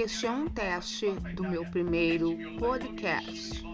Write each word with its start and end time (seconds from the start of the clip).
Este 0.00 0.26
é 0.26 0.30
um 0.30 0.46
teste 0.46 1.10
do 1.34 1.42
meu 1.42 1.64
primeiro 1.64 2.38
podcast. 2.56 3.64